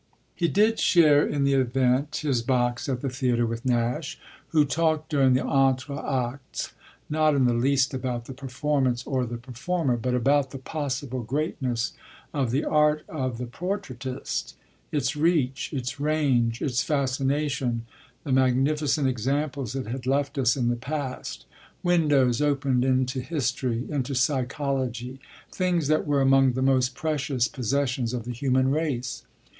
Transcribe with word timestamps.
He 0.33 0.47
did 0.47 0.79
share, 0.79 1.23
in 1.27 1.43
the 1.43 1.53
event, 1.53 2.15
his 2.23 2.41
box 2.41 2.89
at 2.89 3.01
the 3.01 3.09
theatre 3.11 3.45
with 3.45 3.63
Nash, 3.63 4.17
who 4.47 4.65
talked 4.65 5.11
during 5.11 5.33
the 5.33 5.43
entr'actes 5.43 6.71
not 7.07 7.35
in 7.35 7.45
the 7.45 7.53
least 7.53 7.93
about 7.93 8.25
the 8.25 8.33
performance 8.33 9.05
or 9.05 9.27
the 9.27 9.37
performer, 9.37 9.97
but 9.97 10.15
about 10.15 10.49
the 10.49 10.57
possible 10.57 11.21
greatness 11.21 11.93
of 12.33 12.49
the 12.49 12.65
art 12.65 13.03
of 13.07 13.37
the 13.37 13.45
portraitist 13.45 14.55
its 14.91 15.15
reach, 15.15 15.71
its 15.71 15.99
range, 15.99 16.63
its 16.63 16.81
fascination, 16.81 17.85
the 18.23 18.31
magnificent 18.31 19.07
examples 19.07 19.75
it 19.75 19.85
had 19.85 20.07
left 20.07 20.35
us 20.39 20.57
in 20.57 20.69
the 20.69 20.75
past: 20.75 21.45
windows 21.83 22.41
open 22.41 22.83
into 22.83 23.21
history, 23.21 23.85
into 23.87 24.15
psychology, 24.15 25.19
things 25.51 25.87
that 25.89 26.07
were 26.07 26.21
among 26.21 26.53
the 26.53 26.63
most 26.63 26.95
precious 26.95 27.47
possessions 27.47 28.13
of 28.15 28.25
the 28.25 28.33
human 28.33 28.71
race. 28.71 29.25